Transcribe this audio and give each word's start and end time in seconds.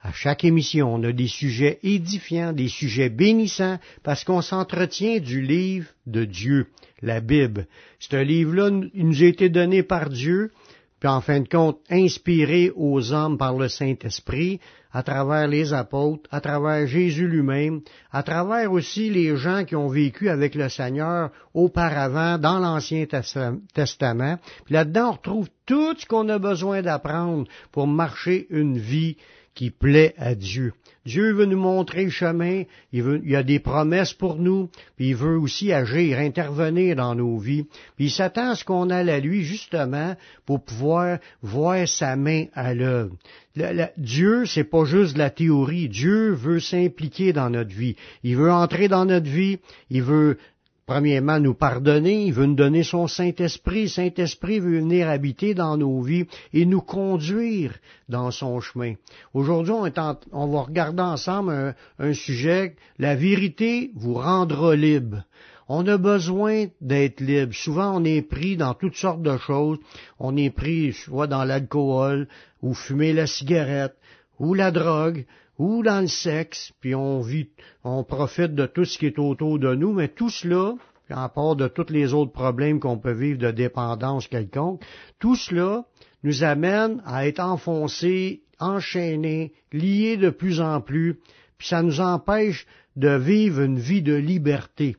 À 0.00 0.12
chaque 0.12 0.44
émission, 0.44 0.94
on 0.94 1.02
a 1.02 1.12
des 1.12 1.26
sujets 1.26 1.80
édifiants, 1.82 2.52
des 2.52 2.68
sujets 2.68 3.08
bénissants, 3.08 3.78
parce 4.04 4.22
qu'on 4.22 4.42
s'entretient 4.42 5.18
du 5.18 5.42
livre 5.42 5.88
de 6.06 6.24
Dieu, 6.24 6.68
la 7.02 7.20
Bible. 7.20 7.66
Ce 7.98 8.16
livre-là, 8.16 8.70
nous 8.70 9.22
a 9.22 9.26
été 9.26 9.48
donné 9.48 9.82
par 9.82 10.08
Dieu, 10.08 10.52
puis 11.00 11.08
en 11.08 11.20
fin 11.20 11.40
de 11.40 11.48
compte, 11.48 11.78
inspiré 11.90 12.70
aux 12.76 13.12
hommes 13.12 13.38
par 13.38 13.56
le 13.56 13.68
Saint-Esprit, 13.68 14.60
à 14.92 15.02
travers 15.02 15.46
les 15.48 15.72
apôtres, 15.72 16.28
à 16.30 16.40
travers 16.40 16.86
Jésus 16.86 17.26
lui-même, 17.26 17.80
à 18.10 18.22
travers 18.22 18.72
aussi 18.72 19.10
les 19.10 19.36
gens 19.36 19.64
qui 19.64 19.76
ont 19.76 19.88
vécu 19.88 20.28
avec 20.28 20.54
le 20.54 20.68
Seigneur 20.68 21.30
auparavant 21.54 22.38
dans 22.38 22.58
l'Ancien 22.58 23.04
Testament. 23.06 24.38
Puis 24.64 24.74
là-dedans, 24.74 25.10
on 25.10 25.12
retrouve 25.12 25.48
tout 25.66 25.94
ce 25.98 26.06
qu'on 26.06 26.28
a 26.28 26.38
besoin 26.38 26.82
d'apprendre 26.82 27.46
pour 27.70 27.86
marcher 27.86 28.46
une 28.50 28.78
vie 28.78 29.16
qui 29.58 29.70
plaît 29.72 30.14
à 30.18 30.36
Dieu. 30.36 30.72
Dieu 31.04 31.32
veut 31.32 31.44
nous 31.44 31.58
montrer 31.58 32.04
le 32.04 32.10
chemin, 32.10 32.62
il, 32.92 33.02
veut, 33.02 33.20
a 33.34 33.42
des 33.42 33.58
promesses 33.58 34.12
pour 34.12 34.36
nous, 34.36 34.70
puis 34.94 35.08
il 35.08 35.16
veut 35.16 35.36
aussi 35.36 35.72
agir, 35.72 36.20
intervenir 36.20 36.94
dans 36.94 37.16
nos 37.16 37.38
vies, 37.38 37.64
puis 37.96 38.04
il 38.04 38.10
s'attend 38.10 38.50
à 38.50 38.54
ce 38.54 38.64
qu'on 38.64 38.88
aille 38.88 39.10
à 39.10 39.18
lui 39.18 39.42
justement 39.42 40.14
pour 40.46 40.62
pouvoir 40.62 41.18
voir 41.42 41.88
sa 41.88 42.14
main 42.14 42.44
à 42.54 42.72
l'œuvre. 42.72 43.16
Dieu, 43.96 44.44
c'est 44.46 44.62
pas 44.62 44.84
juste 44.84 45.18
la 45.18 45.30
théorie. 45.30 45.88
Dieu 45.88 46.30
veut 46.34 46.60
s'impliquer 46.60 47.32
dans 47.32 47.50
notre 47.50 47.74
vie. 47.74 47.96
Il 48.22 48.36
veut 48.36 48.52
entrer 48.52 48.86
dans 48.86 49.06
notre 49.06 49.28
vie. 49.28 49.58
Il 49.90 50.04
veut 50.04 50.38
premièrement, 50.88 51.38
nous 51.38 51.52
pardonner, 51.52 52.24
il 52.24 52.32
veut 52.32 52.46
nous 52.46 52.54
donner 52.54 52.82
son 52.82 53.08
Saint-Esprit. 53.08 53.90
Saint-Esprit 53.90 54.58
veut 54.58 54.78
venir 54.78 55.10
habiter 55.10 55.52
dans 55.52 55.76
nos 55.76 56.00
vies 56.00 56.24
et 56.54 56.64
nous 56.64 56.80
conduire 56.80 57.74
dans 58.08 58.30
son 58.30 58.58
chemin. 58.60 58.94
Aujourd'hui, 59.34 59.74
on, 60.32 60.46
va 60.46 60.62
regarder 60.62 61.02
ensemble 61.02 61.52
un, 61.52 61.74
un 61.98 62.14
sujet, 62.14 62.74
la 62.98 63.14
vérité 63.16 63.90
vous 63.96 64.14
rendra 64.14 64.74
libre. 64.74 65.24
On 65.68 65.86
a 65.86 65.98
besoin 65.98 66.68
d'être 66.80 67.20
libre. 67.20 67.52
Souvent, 67.52 68.00
on 68.00 68.04
est 68.04 68.22
pris 68.22 68.56
dans 68.56 68.72
toutes 68.72 68.96
sortes 68.96 69.20
de 69.20 69.36
choses. 69.36 69.78
On 70.18 70.38
est 70.38 70.48
pris 70.48 70.94
soit 70.94 71.26
dans 71.26 71.44
l'alcool, 71.44 72.28
ou 72.62 72.72
fumer 72.72 73.12
la 73.12 73.26
cigarette, 73.26 73.94
ou 74.38 74.54
la 74.54 74.70
drogue, 74.70 75.26
ou 75.58 75.82
dans 75.82 76.00
le 76.00 76.06
sexe, 76.08 76.72
puis 76.80 76.94
on 76.94 77.20
vit, 77.20 77.48
on 77.84 78.04
profite 78.04 78.54
de 78.54 78.66
tout 78.66 78.84
ce 78.84 78.98
qui 78.98 79.06
est 79.06 79.18
autour 79.18 79.58
de 79.58 79.74
nous, 79.74 79.92
mais 79.92 80.08
tout 80.08 80.30
cela, 80.30 80.74
en 81.10 81.28
part 81.28 81.56
de 81.56 81.68
tous 81.68 81.90
les 81.90 82.14
autres 82.14 82.32
problèmes 82.32 82.80
qu'on 82.80 82.98
peut 82.98 83.12
vivre 83.12 83.38
de 83.38 83.50
dépendance 83.50 84.28
quelconque, 84.28 84.82
tout 85.18 85.36
cela 85.36 85.84
nous 86.22 86.44
amène 86.44 87.02
à 87.04 87.26
être 87.26 87.40
enfoncés, 87.40 88.42
enchaînés, 88.60 89.52
liés 89.72 90.16
de 90.16 90.30
plus 90.30 90.60
en 90.60 90.80
plus, 90.80 91.18
puis 91.56 91.68
ça 91.68 91.82
nous 91.82 92.00
empêche 92.00 92.66
de 92.96 93.16
vivre 93.16 93.62
une 93.62 93.78
vie 93.78 94.02
de 94.02 94.14
liberté. 94.14 94.96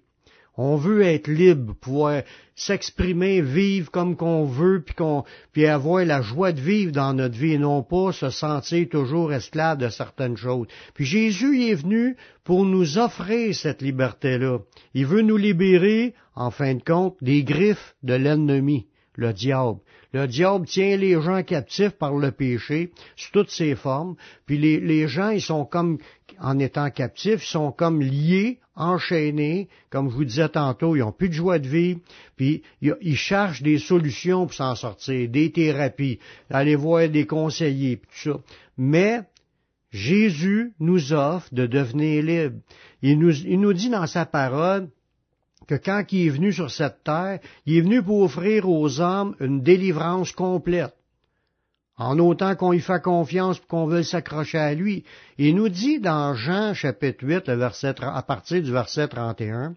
On 0.61 0.75
veut 0.75 1.03
être 1.03 1.29
libre, 1.29 1.73
pouvoir 1.79 2.23
s'exprimer, 2.53 3.39
vivre 3.39 3.89
comme 3.91 4.17
qu'on 4.17 4.43
veut, 4.43 4.83
puis, 4.85 4.93
qu'on, 4.93 5.23
puis 5.53 5.65
avoir 5.65 6.03
la 6.03 6.21
joie 6.21 6.51
de 6.51 6.59
vivre 6.59 6.91
dans 6.91 7.13
notre 7.13 7.37
vie, 7.37 7.53
et 7.53 7.57
non 7.57 7.81
pas 7.81 8.11
se 8.11 8.29
sentir 8.29 8.89
toujours 8.89 9.31
esclave 9.31 9.77
de 9.77 9.87
certaines 9.87 10.35
choses. 10.35 10.67
Puis 10.93 11.05
Jésus 11.05 11.63
est 11.63 11.75
venu 11.75 12.17
pour 12.43 12.65
nous 12.65 12.97
offrir 12.97 13.55
cette 13.55 13.81
liberté-là. 13.81 14.59
Il 14.93 15.05
veut 15.05 15.21
nous 15.21 15.37
libérer, 15.37 16.13
en 16.35 16.51
fin 16.51 16.75
de 16.75 16.83
compte, 16.83 17.15
des 17.21 17.45
griffes 17.45 17.95
de 18.03 18.15
l'ennemi, 18.15 18.88
le 19.19 19.33
diable. 19.33 19.79
Le 20.13 20.27
diable 20.27 20.65
tient 20.65 20.97
les 20.97 21.21
gens 21.21 21.43
captifs 21.43 21.91
par 21.91 22.15
le 22.15 22.31
péché, 22.31 22.91
sous 23.15 23.31
toutes 23.31 23.51
ses 23.51 23.75
formes, 23.75 24.15
puis 24.45 24.57
les, 24.57 25.07
gens, 25.07 25.29
ils 25.29 25.41
sont 25.41 25.65
comme, 25.65 25.99
en 26.39 26.57
étant 26.57 26.89
captifs, 26.89 27.43
ils 27.43 27.51
sont 27.51 27.71
comme 27.71 28.01
liés 28.01 28.59
enchaînés, 28.75 29.67
comme 29.89 30.09
je 30.09 30.15
vous 30.15 30.25
disais 30.25 30.49
tantôt, 30.49 30.95
ils 30.95 30.99
n'ont 30.99 31.11
plus 31.11 31.29
de 31.29 31.33
joie 31.33 31.59
de 31.59 31.67
vie, 31.67 31.97
puis 32.37 32.63
ils 32.81 33.17
cherchent 33.17 33.61
des 33.61 33.77
solutions 33.77 34.45
pour 34.45 34.53
s'en 34.53 34.73
sortir, 34.75 35.29
des 35.29 35.51
thérapies, 35.51 36.19
aller 36.49 36.75
voir 36.75 37.09
des 37.09 37.27
conseillers, 37.27 37.97
puis 37.97 38.09
tout 38.09 38.31
ça. 38.31 38.39
Mais 38.77 39.21
Jésus 39.91 40.73
nous 40.79 41.13
offre 41.13 41.53
de 41.53 41.65
devenir 41.65 42.23
libre. 42.23 42.59
Il 43.01 43.19
nous, 43.19 43.35
il 43.35 43.59
nous 43.59 43.73
dit 43.73 43.89
dans 43.89 44.07
sa 44.07 44.25
parole 44.25 44.89
que 45.69 45.75
quand 45.75 46.03
il 46.11 46.25
est 46.25 46.31
venu 46.31 46.51
sur 46.51 46.71
cette 46.71 47.03
terre, 47.03 47.39
il 47.67 47.77
est 47.77 47.81
venu 47.81 48.01
pour 48.01 48.21
offrir 48.21 48.67
aux 48.67 48.99
hommes 48.99 49.35
une 49.39 49.61
délivrance 49.61 50.31
complète 50.31 50.95
en 51.95 52.17
autant 52.17 52.55
qu'on 52.55 52.73
y 52.73 52.79
fait 52.79 53.03
confiance 53.03 53.59
pour 53.59 53.67
qu'on 53.67 53.85
veut 53.85 54.03
s'accrocher 54.03 54.57
à 54.57 54.73
lui. 54.73 55.03
Il 55.37 55.55
nous 55.55 55.69
dit 55.69 55.99
dans 55.99 56.33
Jean 56.33 56.73
chapitre 56.73 57.23
8, 57.23 57.47
le 57.49 57.55
verset, 57.55 57.93
à 58.01 58.23
partir 58.23 58.63
du 58.63 58.71
verset 58.71 59.09
31, 59.09 59.75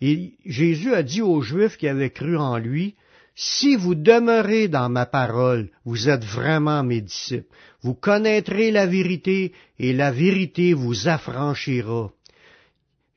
et 0.00 0.32
Jésus 0.44 0.94
a 0.94 1.04
dit 1.04 1.22
aux 1.22 1.42
Juifs 1.42 1.76
qui 1.76 1.86
avaient 1.86 2.10
cru 2.10 2.36
en 2.36 2.56
lui, 2.56 2.96
si 3.36 3.76
vous 3.76 3.94
demeurez 3.94 4.66
dans 4.66 4.88
ma 4.88 5.06
parole, 5.06 5.68
vous 5.84 6.08
êtes 6.08 6.24
vraiment 6.24 6.82
mes 6.82 7.02
disciples. 7.02 7.54
Vous 7.82 7.94
connaîtrez 7.94 8.72
la 8.72 8.86
vérité 8.86 9.52
et 9.78 9.92
la 9.92 10.10
vérité 10.10 10.72
vous 10.72 11.06
affranchira. 11.06 12.10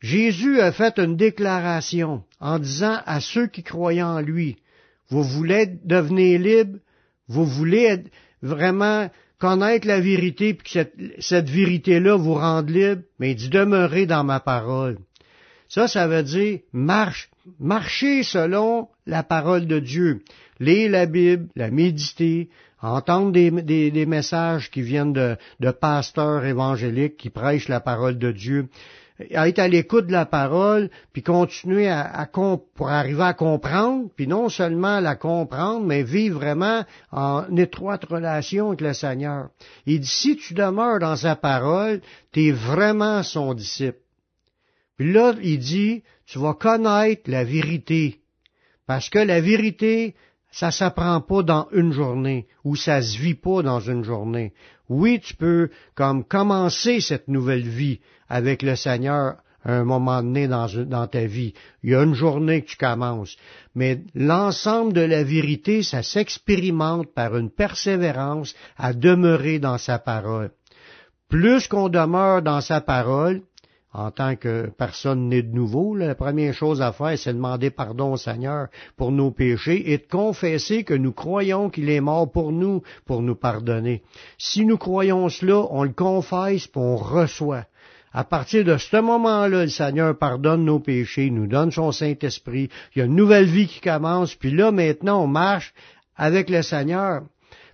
Jésus 0.04 0.60
a 0.60 0.74
fait 0.74 1.00
une 1.00 1.16
déclaration 1.16 2.24
en 2.42 2.60
disant 2.60 3.00
à 3.06 3.22
ceux 3.22 3.48
qui 3.48 3.64
croyaient 3.64 4.04
en 4.04 4.20
lui, 4.20 4.58
vous 5.10 5.24
voulez 5.24 5.66
devenir 5.86 6.40
libre, 6.40 6.78
vous 7.30 7.46
voulez 7.46 8.04
vraiment 8.42 9.10
connaître 9.40 9.88
la 9.88 10.02
vérité, 10.02 10.54
puis 10.54 10.74
que 10.74 10.90
cette, 11.20 11.50
vérité-là 11.50 12.18
vous 12.18 12.34
rende 12.34 12.70
libre, 12.70 13.04
mais 13.18 13.34
dit 13.34 13.48
demeurer 13.48 14.06
dans 14.06 14.26
ma 14.26 14.42
parole. 14.42 14.98
Ça, 15.70 15.88
ça 15.88 16.06
veut 16.06 16.24
dire 16.24 16.60
marche, 16.74 17.30
marcher 17.58 18.24
selon 18.24 18.90
la 19.06 19.24
parole 19.24 19.68
de 19.68 19.80
Dieu. 19.80 20.22
Lire 20.60 20.92
la 20.92 21.06
Bible, 21.06 21.48
la 21.56 21.72
méditer, 21.72 22.50
entendre 22.82 23.32
des, 23.32 24.06
messages 24.06 24.70
qui 24.70 24.82
viennent 24.82 25.14
de, 25.14 25.72
pasteurs 25.72 26.44
évangéliques 26.44 27.16
qui 27.16 27.30
prêchent 27.30 27.70
la 27.70 27.80
parole 27.80 28.18
de 28.18 28.34
Dieu 28.34 28.68
être 29.20 29.60
à 29.60 29.68
l'écoute 29.68 30.08
de 30.08 30.12
la 30.12 30.26
parole, 30.26 30.90
puis 31.12 31.22
continuer 31.22 31.88
à, 31.90 32.28
pour 32.76 32.90
arriver 32.90 33.24
à 33.24 33.34
comprendre, 33.34 34.10
puis 34.16 34.28
non 34.28 34.50
seulement 34.50 35.00
la 35.00 35.16
comprendre, 35.16 35.86
mais 35.86 36.04
vivre 36.04 36.40
vraiment 36.40 36.84
en 37.12 37.56
étroite 37.56 38.06
relation 38.06 38.70
avec 38.70 38.82
le 38.82 38.94
Seigneur. 38.94 39.50
Il 39.86 40.00
dit, 40.00 40.08
si 40.08 40.36
tu 40.36 40.54
demeures 40.54 41.00
dans 41.00 41.16
sa 41.16 41.36
parole, 41.36 42.02
tu 42.32 42.48
es 42.48 42.52
vraiment 42.52 43.24
son 43.24 43.54
disciple. 43.54 44.00
Puis 44.98 45.12
là, 45.12 45.34
il 45.42 45.60
dit, 45.60 46.04
tu 46.26 46.40
vas 46.40 46.54
connaître 46.54 47.30
la 47.30 47.44
vérité. 47.44 48.20
Parce 48.86 49.10
que 49.10 49.20
la 49.20 49.42
vérité, 49.42 50.16
ça 50.54 50.70
s'apprend 50.70 51.20
pas 51.20 51.42
dans 51.42 51.68
une 51.74 51.92
journée, 51.92 52.46
ou 52.64 52.76
ça 52.76 53.02
se 53.02 53.18
vit 53.18 53.34
pas 53.34 53.64
dans 53.64 53.80
une 53.80 54.04
journée. 54.04 54.54
Oui, 54.88 55.20
tu 55.20 55.36
peux 55.36 55.70
comme 55.96 56.24
commencer 56.24 57.02
cette 57.02 57.28
nouvelle 57.28 57.68
vie 57.68 58.00
avec 58.30 58.62
le 58.62 58.76
Seigneur 58.76 59.38
à 59.66 59.74
un 59.74 59.84
moment 59.84 60.22
donné 60.22 60.48
dans, 60.48 60.68
dans, 60.86 61.08
ta 61.08 61.26
vie. 61.26 61.54
Il 61.82 61.92
y 61.92 61.96
a 61.96 62.04
une 62.04 62.14
journée 62.14 62.62
que 62.62 62.70
tu 62.70 62.78
commences. 62.78 63.36
Mais 63.74 64.02
l'ensemble 64.14 64.94
de 64.94 65.02
la 65.02 65.24
vérité, 65.24 65.82
ça 65.82 66.04
s'expérimente 66.04 67.12
par 67.16 67.36
une 67.36 67.50
persévérance 67.50 68.54
à 68.78 68.94
demeurer 68.94 69.58
dans 69.58 69.80
sa 69.80 69.98
parole. 69.98 70.52
Plus 71.30 71.68
qu'on 71.68 71.90
demeure 71.90 72.44
dans 72.44 72.62
sa 72.62 72.80
parole, 72.80 73.42
en 73.94 74.10
tant 74.10 74.36
que 74.36 74.72
personne 74.76 75.30
née 75.30 75.44
de 75.44 75.54
nouveau, 75.54 75.96
la 75.96 76.16
première 76.16 76.54
chose 76.54 76.82
à 76.82 76.92
faire, 76.92 77.18
c'est 77.18 77.34
demander 77.34 77.70
pardon 77.70 78.14
au 78.14 78.18
Seigneur 78.18 78.68
pour 78.98 79.12
nos 79.12 79.30
péchés 79.30 79.94
et 79.94 80.00
de 80.00 80.08
confesser 80.10 80.84
que 80.84 80.96
nous 80.96 81.12
croyons 81.12 81.70
qu'il 81.70 81.90
est 81.90 82.02
mort 82.02 82.32
pour 82.32 82.52
nous, 82.52 82.82
pour 83.06 83.22
nous 83.22 83.36
pardonner. 83.36 84.02
Si 84.40 84.66
nous 84.66 84.78
croyons 84.78 85.30
cela, 85.30 85.68
on 85.70 85.84
le 85.84 85.94
confesse 85.94 86.66
et 86.66 86.72
on 86.78 86.96
reçoit. 86.96 87.66
À 88.12 88.24
partir 88.24 88.64
de 88.64 88.78
ce 88.78 88.98
moment-là, 88.98 89.64
le 89.64 89.70
Seigneur 89.70 90.18
pardonne 90.18 90.66
nos 90.66 90.80
péchés, 90.80 91.30
nous 91.30 91.48
donne 91.48 91.72
son 91.72 91.92
Saint-Esprit, 91.92 92.70
il 92.96 93.00
y 93.00 93.02
a 93.02 93.06
une 93.06 93.16
nouvelle 93.16 93.46
vie 93.46 93.68
qui 93.68 93.80
commence, 93.80 94.34
puis 94.36 94.52
là 94.52 94.72
maintenant 94.72 95.24
on 95.24 95.28
marche 95.28 95.74
avec 96.16 96.50
le 96.50 96.62
Seigneur. 96.62 97.24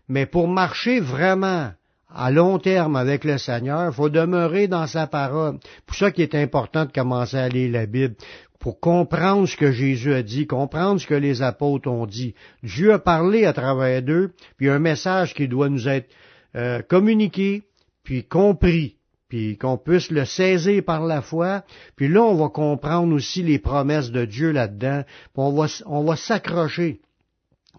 Mais 0.07 0.25
pour 0.25 0.47
marcher 0.47 0.99
vraiment 0.99 1.71
à 2.13 2.31
long 2.31 2.57
terme 2.57 2.95
avec 2.95 3.23
le 3.23 3.37
Seigneur, 3.37 3.91
il 3.91 3.93
faut 3.93 4.09
demeurer 4.09 4.67
dans 4.67 4.87
sa 4.87 5.07
parole. 5.07 5.59
Pour 5.85 5.95
ça 5.95 6.11
qu'il 6.11 6.23
est 6.23 6.35
important 6.35 6.85
de 6.85 6.91
commencer 6.91 7.37
à 7.37 7.49
lire 7.49 7.71
la 7.71 7.85
Bible, 7.85 8.15
pour 8.59 8.79
comprendre 8.79 9.47
ce 9.47 9.55
que 9.55 9.71
Jésus 9.71 10.13
a 10.13 10.21
dit, 10.21 10.45
comprendre 10.45 10.99
ce 10.99 11.07
que 11.07 11.13
les 11.13 11.41
apôtres 11.41 11.89
ont 11.89 12.05
dit. 12.05 12.35
Dieu 12.61 12.93
a 12.93 12.99
parlé 12.99 13.45
à 13.45 13.53
travers 13.53 14.01
d'eux, 14.01 14.33
puis 14.57 14.69
un 14.69 14.79
message 14.79 15.33
qui 15.33 15.47
doit 15.47 15.69
nous 15.69 15.87
être 15.87 16.09
euh, 16.55 16.81
communiqué, 16.81 17.63
puis 18.03 18.25
compris, 18.25 18.95
puis 19.29 19.57
qu'on 19.57 19.77
puisse 19.77 20.09
le 20.09 20.25
saisir 20.25 20.83
par 20.83 21.05
la 21.05 21.21
foi, 21.21 21.63
puis 21.95 22.07
là 22.07 22.21
on 22.23 22.35
va 22.35 22.49
comprendre 22.49 23.13
aussi 23.13 23.43
les 23.43 23.59
promesses 23.59 24.11
de 24.11 24.25
Dieu 24.25 24.51
là-dedans, 24.51 25.03
puis 25.33 25.43
on 25.85 26.03
va 26.03 26.15
s'accrocher. 26.15 26.99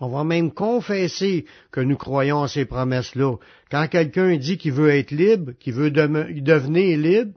On 0.01 0.09
va 0.09 0.25
même 0.25 0.51
confesser 0.51 1.45
que 1.71 1.81
nous 1.81 1.97
croyons 1.97 2.43
à 2.43 2.49
ces 2.49 2.65
promesses-là. 2.65 3.37
Quand 3.71 3.87
quelqu'un 3.89 4.37
dit 4.37 4.57
qu'il 4.57 4.73
veut 4.73 4.91
être 4.91 5.11
libre, 5.11 5.53
qu'il 5.61 5.75
veut 5.75 5.91
devenir 5.91 6.99
libre, 6.99 7.33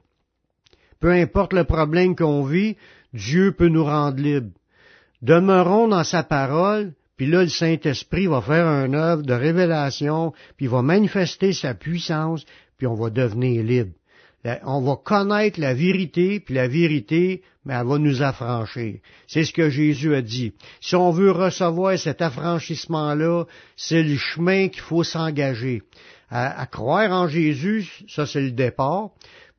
peu 1.01 1.12
importe 1.12 1.54
le 1.54 1.65
problème 1.65 2.15
qu'on 2.15 2.44
vit, 2.44 2.77
Dieu 3.13 3.51
peut 3.51 3.68
nous 3.68 3.83
rendre 3.83 4.21
libres. 4.21 4.51
Demeurons 5.21 5.89
dans 5.89 6.06
sa 6.06 6.24
parole, 6.24 6.94
puis 7.18 7.27
là, 7.27 7.44
le 7.44 7.50
Saint-Esprit 7.50 8.27
va 8.27 8.42
faire 8.42 8.65
un 8.65 8.94
œuvre 8.94 9.24
de 9.24 9.33
révélation, 9.33 10.33
puis 10.56 10.65
il 10.65 10.69
va 10.69 10.81
manifester 10.81 11.54
sa 11.54 11.74
puissance, 11.74 12.45
puis 12.77 12.88
on 12.88 12.95
va 12.95 13.10
devenir 13.10 13.62
libre 13.63 13.92
on 14.65 14.81
va 14.81 14.95
connaître 14.97 15.59
la 15.59 15.73
vérité, 15.73 16.39
puis 16.39 16.55
la 16.55 16.67
vérité, 16.67 17.43
mais 17.65 17.73
elle 17.73 17.87
va 17.87 17.97
nous 17.97 18.21
affranchir. 18.21 18.95
C'est 19.27 19.45
ce 19.45 19.53
que 19.53 19.69
Jésus 19.69 20.13
a 20.15 20.21
dit. 20.21 20.53
Si 20.81 20.95
on 20.95 21.11
veut 21.11 21.31
recevoir 21.31 21.97
cet 21.97 22.21
affranchissement-là, 22.21 23.45
c'est 23.77 24.03
le 24.03 24.17
chemin 24.17 24.67
qu'il 24.67 24.81
faut 24.81 25.03
s'engager. 25.03 25.81
à, 26.29 26.65
croire 26.65 27.11
en 27.11 27.27
Jésus, 27.27 27.87
ça 28.07 28.25
c'est 28.25 28.41
le 28.41 28.51
départ, 28.51 29.09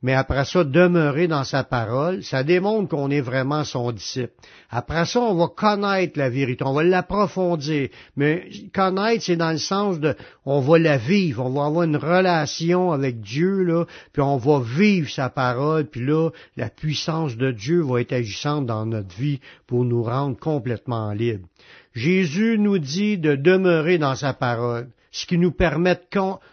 mais 0.01 0.13
après 0.13 0.45
ça, 0.45 0.63
demeurer 0.63 1.27
dans 1.27 1.43
sa 1.43 1.63
parole, 1.63 2.23
ça 2.23 2.43
démontre 2.43 2.89
qu'on 2.89 3.09
est 3.09 3.21
vraiment 3.21 3.63
son 3.63 3.91
disciple. 3.91 4.33
Après 4.69 5.05
ça, 5.05 5.19
on 5.21 5.35
va 5.35 5.47
connaître 5.47 6.19
la 6.19 6.29
vérité, 6.29 6.63
on 6.65 6.73
va 6.73 6.83
l'approfondir. 6.83 7.89
Mais 8.15 8.47
connaître, 8.73 9.23
c'est 9.23 9.35
dans 9.35 9.51
le 9.51 9.57
sens 9.57 9.99
de, 9.99 10.15
on 10.45 10.59
va 10.59 10.77
la 10.77 10.97
vivre, 10.97 11.45
on 11.45 11.49
va 11.49 11.65
avoir 11.65 11.83
une 11.83 11.97
relation 11.97 12.91
avec 12.91 13.21
Dieu, 13.21 13.63
là, 13.63 13.85
puis 14.13 14.21
on 14.21 14.37
va 14.37 14.59
vivre 14.59 15.09
sa 15.09 15.29
parole, 15.29 15.85
puis 15.85 16.05
là, 16.05 16.29
la 16.57 16.69
puissance 16.69 17.35
de 17.37 17.51
Dieu 17.51 17.81
va 17.81 18.01
être 18.01 18.13
agissante 18.13 18.65
dans 18.65 18.85
notre 18.85 19.15
vie 19.15 19.39
pour 19.65 19.85
nous 19.85 20.03
rendre 20.03 20.37
complètement 20.37 21.13
libres. 21.13 21.47
Jésus 21.93 22.57
nous 22.59 22.77
dit 22.77 23.17
de 23.17 23.35
demeurer 23.35 23.97
dans 23.97 24.15
sa 24.15 24.33
parole, 24.33 24.89
ce 25.11 25.25
qui 25.25 25.37
nous 25.37 25.51
permet 25.51 25.97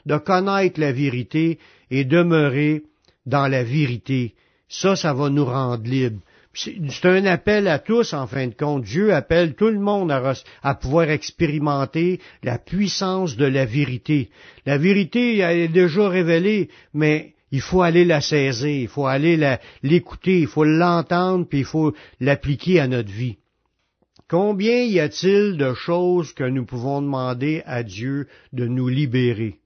de 0.06 0.16
connaître 0.16 0.80
la 0.80 0.92
vérité 0.92 1.58
et 1.90 2.04
demeurer 2.04 2.84
dans 3.26 3.48
la 3.48 3.62
vérité. 3.64 4.34
Ça, 4.68 4.96
ça 4.96 5.12
va 5.12 5.28
nous 5.30 5.44
rendre 5.44 5.84
libres. 5.84 6.20
C'est 6.54 7.06
un 7.06 7.24
appel 7.24 7.66
à 7.66 7.78
tous, 7.78 8.12
en 8.12 8.26
fin 8.26 8.46
de 8.46 8.54
compte. 8.54 8.84
Dieu 8.84 9.14
appelle 9.14 9.54
tout 9.54 9.68
le 9.68 9.78
monde 9.78 10.12
à, 10.12 10.74
pouvoir 10.74 11.08
expérimenter 11.08 12.20
la 12.42 12.58
puissance 12.58 13.36
de 13.36 13.46
la 13.46 13.64
vérité. 13.64 14.28
La 14.66 14.76
vérité, 14.76 15.38
elle 15.38 15.58
est 15.58 15.68
déjà 15.68 16.08
révélée, 16.08 16.68
mais 16.92 17.34
il 17.52 17.62
faut 17.62 17.80
aller 17.80 18.04
la 18.04 18.20
saisir, 18.20 18.82
il 18.82 18.88
faut 18.88 19.06
aller 19.06 19.58
l'écouter, 19.82 20.40
il 20.40 20.46
faut 20.46 20.64
l'entendre, 20.64 21.46
puis 21.48 21.60
il 21.60 21.64
faut 21.64 21.94
l'appliquer 22.20 22.80
à 22.80 22.86
notre 22.86 23.10
vie. 23.10 23.36
Combien 24.28 24.82
y 24.84 25.00
a-t-il 25.00 25.56
de 25.56 25.72
choses 25.74 26.32
que 26.32 26.44
nous 26.44 26.64
pouvons 26.64 27.00
demander 27.02 27.62
à 27.66 27.82
Dieu 27.82 28.28
de 28.52 28.66
nous 28.66 28.88
libérer? 28.88 29.58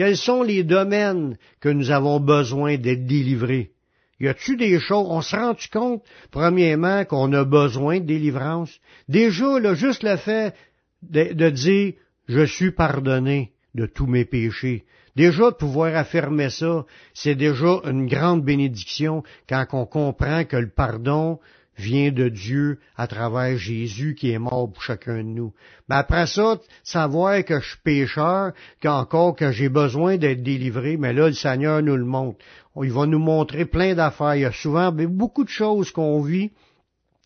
Quels 0.00 0.16
sont 0.16 0.42
les 0.42 0.64
domaines 0.64 1.36
que 1.60 1.68
nous 1.68 1.90
avons 1.90 2.20
besoin 2.20 2.78
d'être 2.78 3.04
délivrés? 3.04 3.72
Y 4.18 4.28
a-tu 4.28 4.56
des 4.56 4.80
choses, 4.80 5.06
on 5.10 5.20
se 5.20 5.36
rend 5.36 5.54
compte, 5.70 6.02
premièrement, 6.30 7.04
qu'on 7.04 7.30
a 7.34 7.44
besoin 7.44 8.00
de 8.00 8.06
délivrance? 8.06 8.80
Déjà, 9.10 9.58
là, 9.58 9.74
juste 9.74 10.02
le 10.02 10.16
fait 10.16 10.54
de, 11.02 11.34
de, 11.34 11.50
dire, 11.50 11.92
je 12.28 12.46
suis 12.46 12.70
pardonné 12.70 13.52
de 13.74 13.84
tous 13.84 14.06
mes 14.06 14.24
péchés. 14.24 14.86
Déjà, 15.16 15.50
de 15.50 15.56
pouvoir 15.56 15.94
affirmer 15.94 16.48
ça, 16.48 16.86
c'est 17.12 17.34
déjà 17.34 17.82
une 17.84 18.06
grande 18.06 18.42
bénédiction 18.42 19.22
quand 19.50 19.66
on 19.72 19.84
comprend 19.84 20.46
que 20.46 20.56
le 20.56 20.70
pardon, 20.70 21.40
vient 21.80 22.12
de 22.12 22.28
Dieu 22.28 22.78
à 22.96 23.06
travers 23.06 23.56
Jésus 23.56 24.14
qui 24.14 24.30
est 24.30 24.38
mort 24.38 24.70
pour 24.72 24.82
chacun 24.82 25.18
de 25.18 25.22
nous. 25.22 25.52
Mais 25.88 25.96
après 25.96 26.26
ça, 26.26 26.58
savoir 26.84 27.44
que 27.44 27.60
je 27.60 27.68
suis 27.68 27.78
pécheur, 27.82 28.52
qu'encore 28.82 29.34
que 29.34 29.50
j'ai 29.50 29.68
besoin 29.68 30.16
d'être 30.16 30.42
délivré, 30.42 30.96
mais 30.96 31.12
là, 31.12 31.28
le 31.28 31.34
Seigneur 31.34 31.82
nous 31.82 31.96
le 31.96 32.04
montre. 32.04 32.38
Il 32.82 32.92
va 32.92 33.06
nous 33.06 33.18
montrer 33.18 33.64
plein 33.64 33.94
d'affaires. 33.94 34.36
Il 34.36 34.42
y 34.42 34.44
a 34.44 34.52
souvent 34.52 34.92
beaucoup 34.92 35.44
de 35.44 35.48
choses 35.48 35.90
qu'on 35.90 36.22
vit 36.22 36.50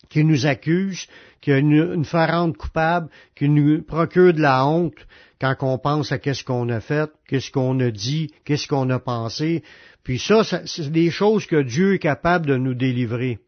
qui 0.09 0.23
nous 0.23 0.45
accusent, 0.45 1.07
qui 1.41 1.51
nous, 1.61 2.03
fait 2.03 2.25
rendre 2.25 2.55
coupable, 2.55 3.09
qui 3.35 3.49
nous 3.49 3.83
procure 3.83 4.33
de 4.33 4.41
la 4.41 4.65
honte 4.65 4.95
quand 5.39 5.55
on 5.61 5.77
pense 5.77 6.11
à 6.11 6.17
qu'est-ce 6.17 6.43
qu'on 6.43 6.69
a 6.69 6.79
fait, 6.79 7.09
qu'est-ce 7.27 7.51
qu'on 7.51 7.79
a 7.79 7.91
dit, 7.91 8.31
qu'est-ce 8.45 8.67
qu'on 8.67 8.89
a 8.89 8.99
pensé. 8.99 9.63
Puis 10.03 10.19
ça, 10.19 10.43
c'est 10.43 10.91
des 10.91 11.11
choses 11.11 11.45
que 11.45 11.61
Dieu 11.61 11.95
est 11.95 11.99
capable 11.99 12.45
de 12.45 12.57
nous 12.57 12.73
délivrer. 12.73 13.39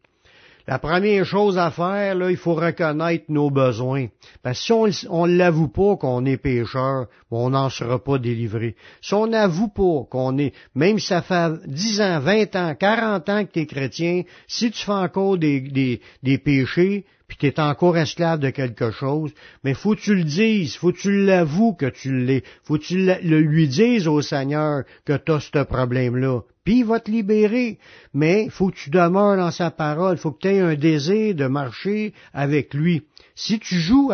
La 0.68 0.78
première 0.78 1.24
chose 1.24 1.56
à 1.56 1.70
faire, 1.70 2.28
il 2.28 2.36
faut 2.36 2.52
reconnaître 2.52 3.24
nos 3.30 3.48
besoins. 3.48 4.08
Parce 4.42 4.58
que 4.58 4.90
si 4.90 5.06
on 5.08 5.24
l'avoue 5.24 5.68
pas 5.68 5.96
qu'on 5.96 6.26
est 6.26 6.36
pécheur, 6.36 7.06
on 7.30 7.48
n'en 7.48 7.70
sera 7.70 7.98
pas 7.98 8.18
délivré. 8.18 8.76
Si 9.00 9.14
on 9.14 9.28
n'avoue 9.28 9.68
pas 9.68 10.04
qu'on 10.10 10.36
est, 10.36 10.52
même 10.74 10.98
si 10.98 11.06
ça 11.06 11.22
fait 11.22 11.52
10 11.66 12.02
ans, 12.02 12.20
20 12.20 12.56
ans, 12.56 12.74
40 12.78 13.28
ans 13.30 13.44
que 13.46 13.52
tu 13.52 13.60
es 13.60 13.66
chrétien, 13.66 14.24
si 14.46 14.70
tu 14.70 14.84
fais 14.84 14.92
encore 14.92 15.38
des, 15.38 16.02
des 16.22 16.38
péchés, 16.38 17.06
puis 17.28 17.36
tu 17.36 17.46
es 17.46 17.60
encore 17.60 17.96
esclave 17.96 18.40
de 18.40 18.50
quelque 18.50 18.90
chose, 18.90 19.32
mais 19.62 19.74
faut 19.74 19.94
que 19.94 20.00
tu 20.00 20.14
le 20.14 20.24
dises, 20.24 20.76
faut 20.76 20.92
que 20.92 20.98
tu 20.98 21.24
l'avoues 21.24 21.74
que 21.74 21.86
tu 21.86 22.24
l'es, 22.24 22.42
faut 22.64 22.78
que 22.78 22.84
tu 22.84 22.96
le 23.04 23.40
lui 23.40 23.68
dises 23.68 24.08
au 24.08 24.22
Seigneur 24.22 24.82
que 25.04 25.16
tu 25.16 25.30
as 25.30 25.40
ce 25.40 25.62
problème-là 25.62 26.40
puis 26.68 26.80
il 26.80 26.84
va 26.84 27.00
te 27.00 27.10
libérer. 27.10 27.78
Mais 28.12 28.50
faut 28.50 28.68
que 28.68 28.76
tu 28.76 28.90
demeures 28.90 29.38
dans 29.38 29.50
sa 29.50 29.70
parole, 29.70 30.18
faut 30.18 30.32
que 30.32 30.40
tu 30.40 30.48
aies 30.48 30.60
un 30.60 30.74
désir 30.74 31.34
de 31.34 31.46
marcher 31.46 32.12
avec 32.34 32.74
lui. 32.74 33.04
Si 33.34 33.58
tu 33.58 33.76
joues 33.76 34.12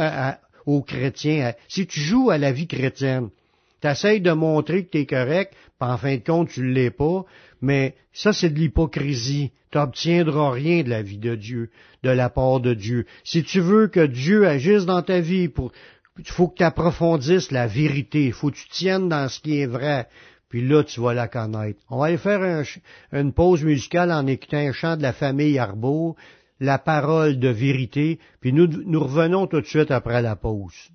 aux 0.64 0.82
chrétiens, 0.82 1.54
si 1.66 1.88
tu 1.88 1.98
joues 1.98 2.30
à 2.30 2.38
la 2.38 2.52
vie 2.52 2.68
chrétienne, 2.68 3.30
tu 3.82 3.88
essaies 3.88 4.20
de 4.20 4.30
montrer 4.30 4.84
que 4.84 4.96
tu 4.96 5.04
correct, 5.04 5.52
puis 5.80 5.90
en 5.90 5.98
fin 5.98 6.14
de 6.14 6.22
compte, 6.22 6.50
tu 6.50 6.64
l'es 6.64 6.92
pas, 6.92 7.24
mais 7.60 7.96
ça, 8.12 8.32
c'est 8.32 8.50
de 8.50 8.60
l'hypocrisie. 8.60 9.50
Tu 9.74 9.80
n'obtiendras 9.80 10.52
rien 10.52 10.84
de 10.84 10.88
la 10.88 11.02
vie 11.02 11.18
de 11.18 11.34
Dieu, 11.34 11.68
de 12.04 12.10
la 12.10 12.30
part 12.30 12.60
de 12.60 12.74
Dieu. 12.74 13.06
Si 13.24 13.42
tu 13.42 13.58
veux 13.58 13.88
que 13.88 14.06
Dieu 14.06 14.46
agisse 14.46 14.86
dans 14.86 15.02
ta 15.02 15.18
vie, 15.18 15.50
il 16.16 16.26
faut 16.28 16.46
que 16.46 16.54
tu 16.54 16.62
approfondisses 16.62 17.50
la 17.50 17.66
vérité, 17.66 18.26
il 18.26 18.32
faut 18.32 18.52
que 18.52 18.56
tu 18.56 18.68
tiennes 18.68 19.08
dans 19.08 19.28
ce 19.28 19.40
qui 19.40 19.58
est 19.58 19.66
vrai 19.66 20.06
puis 20.48 20.64
là, 20.64 20.84
tu 20.84 21.00
vas 21.00 21.14
la 21.14 21.26
connaître. 21.26 21.80
On 21.90 21.98
va 21.98 22.06
aller 22.06 22.16
faire 22.16 22.64
une 23.10 23.32
pause 23.32 23.64
musicale 23.64 24.12
en 24.12 24.24
écoutant 24.28 24.58
un 24.58 24.70
chant 24.70 24.96
de 24.96 25.02
la 25.02 25.12
famille 25.12 25.58
Arbault, 25.58 26.14
la 26.60 26.78
parole 26.78 27.40
de 27.40 27.48
vérité, 27.48 28.20
puis 28.40 28.52
nous 28.52 29.00
revenons 29.00 29.48
tout 29.48 29.60
de 29.60 29.66
suite 29.66 29.90
après 29.90 30.22
la 30.22 30.36
pause. 30.36 30.92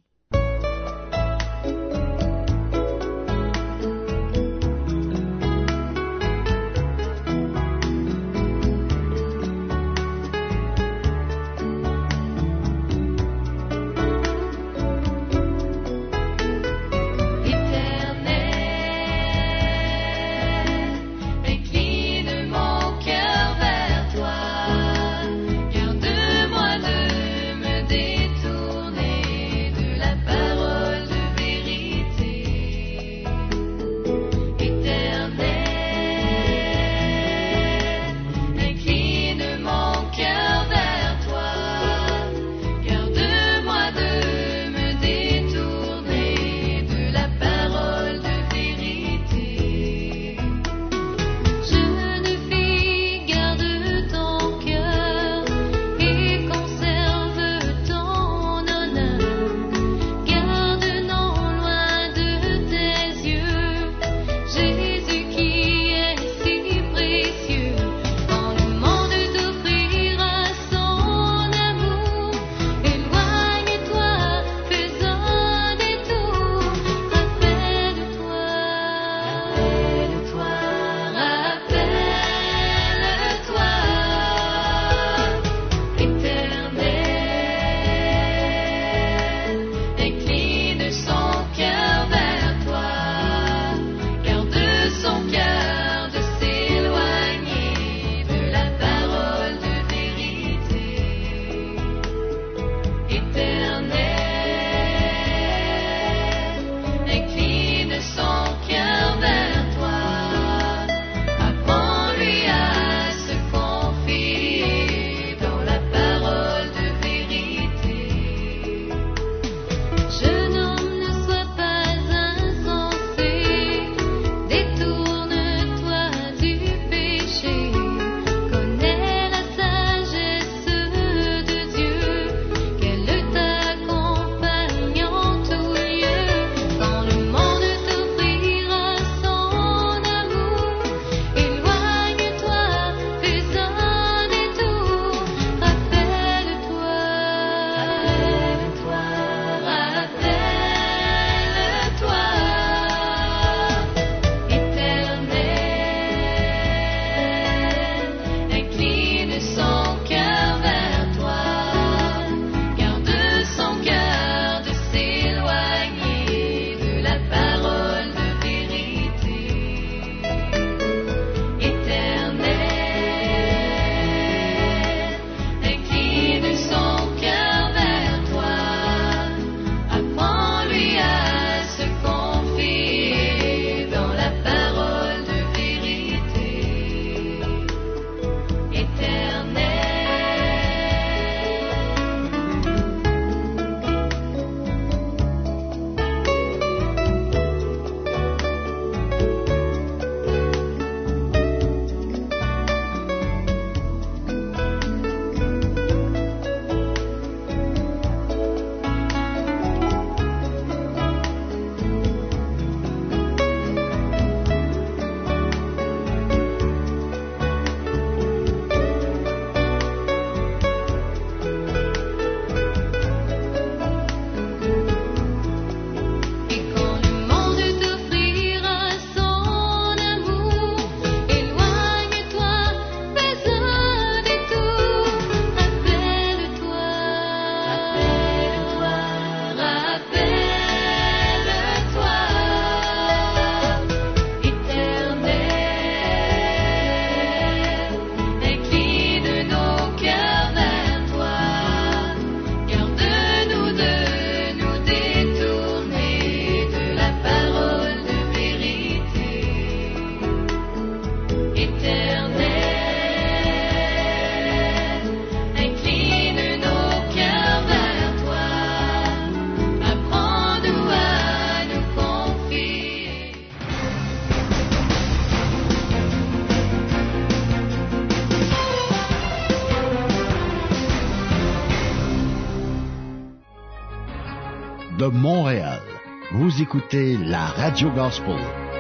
Écoutez 286.70 287.18
la 287.18 287.48
Radio 287.48 287.90
Gospel 287.90 288.38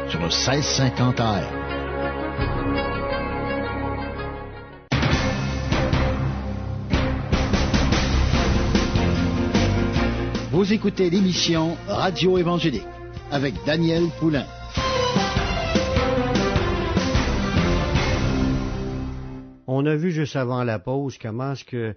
sur 0.09 0.19
le 0.19 0.27
1650 0.27 1.19
AM. 1.19 1.43
Vous 10.51 10.71
écoutez 10.71 11.09
l'émission 11.09 11.75
Radio 11.87 12.37
Évangélique 12.37 12.85
avec 13.31 13.55
Daniel 13.65 14.03
Poulain. 14.19 14.45
On 19.65 19.83
a 19.87 19.95
vu 19.95 20.11
juste 20.11 20.35
avant 20.35 20.63
la 20.63 20.77
pause 20.77 21.17
comment 21.17 21.53
est-ce 21.53 21.65
que 21.65 21.95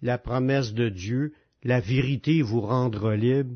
la 0.00 0.16
promesse 0.16 0.72
de 0.72 0.88
Dieu, 0.88 1.34
la 1.62 1.80
vérité 1.80 2.40
vous 2.40 2.62
rendra 2.62 3.14
libre, 3.14 3.54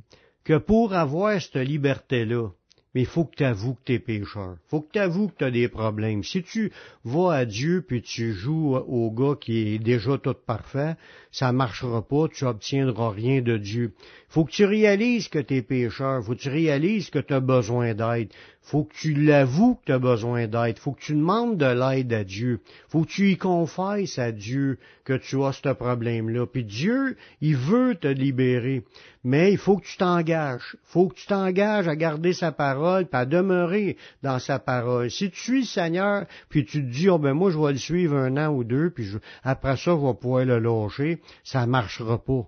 que 0.48 0.56
pour 0.56 0.94
avoir 0.94 1.38
cette 1.42 1.56
liberté-là, 1.56 2.48
mais 2.94 3.02
il 3.02 3.06
faut 3.06 3.26
que 3.26 3.36
tu 3.36 3.44
avoues 3.44 3.74
que 3.74 3.84
tu 3.84 3.92
es 3.92 3.98
pécheur. 3.98 4.56
faut 4.66 4.80
que 4.80 4.92
tu 4.92 4.98
avoues 4.98 5.28
que 5.28 5.36
tu 5.36 5.44
as 5.44 5.50
des 5.50 5.68
problèmes. 5.68 6.24
Si 6.24 6.42
tu 6.42 6.72
vas 7.04 7.34
à 7.34 7.44
Dieu 7.44 7.84
puis 7.86 8.00
tu 8.00 8.32
joues 8.32 8.74
au 8.74 9.10
gars 9.10 9.36
qui 9.38 9.74
est 9.74 9.78
déjà 9.78 10.16
tout 10.16 10.32
parfait, 10.32 10.96
ça 11.30 11.52
marchera 11.52 12.00
pas, 12.00 12.28
tu 12.28 12.46
obtiendras 12.46 13.10
rien 13.10 13.42
de 13.42 13.58
Dieu. 13.58 13.92
faut 14.30 14.46
que 14.46 14.52
tu 14.52 14.64
réalises 14.64 15.28
que 15.28 15.38
tu 15.38 15.56
es 15.56 15.62
pécheur, 15.62 16.24
faut 16.24 16.32
que 16.32 16.40
tu 16.40 16.48
réalises 16.48 17.10
que 17.10 17.18
tu 17.18 17.34
as 17.34 17.40
besoin 17.40 17.92
d'aide. 17.92 18.32
Faut 18.68 18.84
que 18.84 18.94
tu 18.94 19.14
l'avoues 19.14 19.76
que 19.76 19.86
tu 19.86 19.92
as 19.92 19.98
besoin 19.98 20.46
d'aide. 20.46 20.78
faut 20.78 20.92
que 20.92 21.00
tu 21.00 21.14
demandes 21.14 21.56
de 21.56 21.64
l'aide 21.64 22.12
à 22.12 22.22
Dieu. 22.22 22.60
faut 22.88 23.04
que 23.04 23.08
tu 23.08 23.30
y 23.30 23.38
confesses 23.38 24.18
à 24.18 24.30
Dieu 24.30 24.78
que 25.04 25.14
tu 25.14 25.42
as 25.42 25.52
ce 25.52 25.70
problème-là. 25.70 26.46
Puis 26.46 26.64
Dieu, 26.64 27.16
il 27.40 27.56
veut 27.56 27.94
te 27.94 28.08
libérer. 28.08 28.84
Mais 29.24 29.52
il 29.52 29.56
faut 29.56 29.78
que 29.78 29.86
tu 29.86 29.96
t'engages. 29.96 30.76
Faut 30.82 31.08
que 31.08 31.14
tu 31.14 31.26
t'engages 31.26 31.88
à 31.88 31.96
garder 31.96 32.34
sa 32.34 32.52
parole, 32.52 33.06
puis 33.06 33.18
à 33.18 33.24
demeurer 33.24 33.96
dans 34.22 34.38
sa 34.38 34.58
parole. 34.58 35.10
Si 35.10 35.30
tu 35.30 35.40
suis 35.40 35.60
le 35.60 35.66
Seigneur, 35.66 36.26
puis 36.50 36.66
tu 36.66 36.82
te 36.82 36.92
dis, 36.92 37.08
oh 37.08 37.18
ben 37.18 37.32
moi 37.32 37.50
je 37.50 37.58
vais 37.58 37.72
le 37.72 37.78
suivre 37.78 38.16
un 38.18 38.36
an 38.36 38.52
ou 38.54 38.64
deux, 38.64 38.90
puis 38.90 39.08
après 39.44 39.78
ça 39.78 39.96
je 39.98 40.06
vais 40.06 40.14
pouvoir 40.14 40.44
le 40.44 40.58
loger, 40.58 41.22
ça 41.42 41.66
marchera 41.66 42.22
pas. 42.22 42.46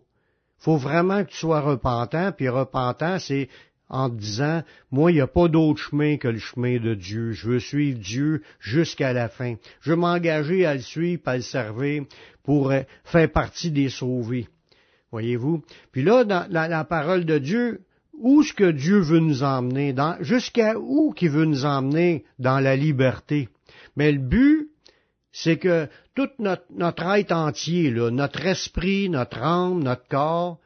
faut 0.58 0.76
vraiment 0.76 1.24
que 1.24 1.30
tu 1.30 1.38
sois 1.38 1.62
repentant, 1.62 2.30
puis 2.32 2.50
repentant, 2.50 3.18
c'est 3.18 3.48
en 3.90 4.08
disant, 4.08 4.62
moi, 4.92 5.10
il 5.10 5.16
n'y 5.16 5.20
a 5.20 5.26
pas 5.26 5.48
d'autre 5.48 5.80
chemin 5.80 6.16
que 6.16 6.28
le 6.28 6.38
chemin 6.38 6.78
de 6.78 6.94
Dieu. 6.94 7.32
Je 7.32 7.48
veux 7.48 7.58
suivre 7.58 7.98
Dieu 7.98 8.42
jusqu'à 8.60 9.12
la 9.12 9.28
fin. 9.28 9.56
Je 9.80 9.90
veux 9.90 9.96
m'engager 9.96 10.64
à 10.64 10.74
le 10.74 10.80
suivre, 10.80 11.22
à 11.26 11.36
le 11.36 11.42
servir, 11.42 12.04
pour 12.44 12.70
euh, 12.70 12.82
faire 13.04 13.30
partie 13.30 13.72
des 13.72 13.88
sauvés. 13.88 14.46
Voyez-vous? 15.10 15.62
Puis 15.90 16.02
là, 16.02 16.24
dans 16.24 16.46
la, 16.48 16.84
parole 16.84 17.24
de 17.24 17.38
Dieu, 17.38 17.80
où 18.14 18.42
est-ce 18.42 18.54
que 18.54 18.70
Dieu 18.70 19.00
veut 19.00 19.18
nous 19.18 19.42
emmener? 19.42 19.92
Jusqu'à 20.20 20.78
où 20.78 21.12
qu'il 21.12 21.30
veut 21.30 21.44
nous 21.44 21.64
emmener 21.64 22.24
dans 22.38 22.60
la 22.60 22.76
liberté? 22.76 23.48
Mais 23.96 24.12
le 24.12 24.18
but, 24.18 24.68
c'est 25.32 25.56
que 25.56 25.88
tout 26.14 26.28
notre, 26.38 26.64
notre 26.72 27.02
être 27.16 27.32
entier, 27.32 27.90
là, 27.90 28.10
notre 28.10 28.46
esprit, 28.46 29.08
notre 29.08 29.38
âme, 29.38 29.82
notre 29.82 30.06
corps, 30.06 30.60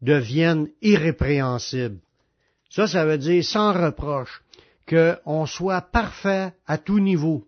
deviennent 0.00 0.68
irrépréhensibles. 0.80 1.98
Ça, 2.70 2.86
ça 2.86 3.04
veut 3.04 3.18
dire 3.18 3.44
sans 3.44 3.72
reproche, 3.72 4.42
qu'on 4.88 5.46
soit 5.46 5.82
parfait 5.82 6.52
à 6.66 6.78
tout 6.78 6.98
niveau. 6.98 7.44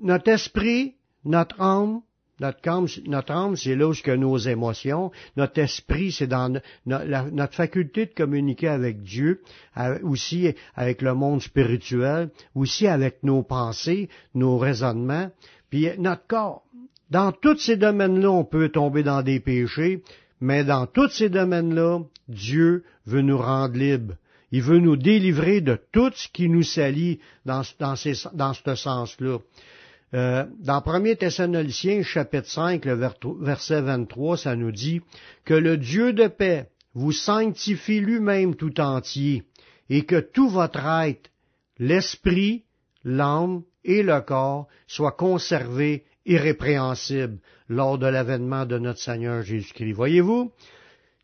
notre 0.00 0.28
esprit, 0.28 0.94
notre 1.24 1.60
âme, 1.60 2.00
notre 2.38 2.68
âme, 2.68 2.86
notre 3.06 3.56
c'est 3.56 3.74
là 3.74 3.88
où 3.88 3.94
que 3.94 4.10
nos 4.10 4.36
émotions, 4.36 5.10
notre 5.36 5.58
esprit, 5.58 6.12
c'est 6.12 6.26
dans 6.26 6.60
notre 6.84 7.54
faculté 7.54 8.06
de 8.06 8.12
communiquer 8.12 8.68
avec 8.68 9.02
Dieu, 9.02 9.40
aussi 10.02 10.54
avec 10.74 11.00
le 11.00 11.14
monde 11.14 11.40
spirituel, 11.40 12.30
aussi 12.54 12.86
avec 12.86 13.22
nos 13.22 13.42
pensées, 13.42 14.08
nos 14.34 14.58
raisonnements, 14.58 15.30
puis 15.70 15.88
notre 15.98 16.26
corps. 16.26 16.62
Dans 17.08 17.32
tous 17.32 17.58
ces 17.58 17.76
domaines-là, 17.76 18.30
on 18.30 18.44
peut 18.44 18.68
tomber 18.68 19.02
dans 19.02 19.22
des 19.22 19.40
péchés, 19.40 20.02
mais 20.40 20.64
dans 20.64 20.86
tous 20.86 21.08
ces 21.10 21.28
domaines-là, 21.28 22.00
Dieu 22.28 22.84
veut 23.06 23.22
nous 23.22 23.38
rendre 23.38 23.76
libres. 23.76 24.14
Il 24.52 24.62
veut 24.62 24.78
nous 24.78 24.96
délivrer 24.96 25.60
de 25.60 25.78
tout 25.92 26.12
ce 26.14 26.28
qui 26.28 26.48
nous 26.48 26.62
salit 26.62 27.20
dans, 27.44 27.62
dans, 27.78 27.94
dans 28.32 28.52
ce 28.52 28.74
sens-là. 28.74 29.38
Euh, 30.14 30.44
dans 30.60 30.82
1 30.86 31.14
Thessaloniciens 31.16 32.02
chapitre 32.02 32.48
5, 32.48 32.84
le 32.84 33.10
verset 33.40 33.80
23, 33.80 34.36
ça 34.36 34.56
nous 34.56 34.70
dit 34.70 35.00
que 35.44 35.54
le 35.54 35.76
Dieu 35.76 36.12
de 36.12 36.28
paix 36.28 36.68
vous 36.94 37.12
sanctifie 37.12 38.00
lui-même 38.00 38.54
tout 38.54 38.80
entier 38.80 39.42
et 39.90 40.04
que 40.04 40.20
tout 40.20 40.48
votre 40.48 40.86
être, 40.86 41.30
l'esprit, 41.78 42.64
l'âme 43.04 43.62
et 43.84 44.02
le 44.02 44.20
corps 44.20 44.68
soient 44.86 45.12
conservés 45.12 46.04
irrépréhensibles 46.26 47.38
lors 47.68 47.98
de 47.98 48.06
l'avènement 48.06 48.66
de 48.66 48.78
notre 48.78 49.00
Seigneur 49.00 49.42
Jésus-Christ. 49.42 49.92
Voyez-vous, 49.92 50.52